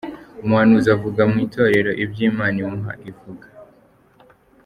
Umuhanuzi 0.43 0.89
avuga 0.95 1.21
mu 1.31 1.37
Itorero 1.45 1.91
ibyo 2.03 2.21
Imana 2.31 2.55
imuha 2.63 2.93
ivuga. 3.09 3.47